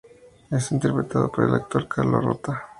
[0.49, 2.65] Es interpretado por el actor Carlo Rota.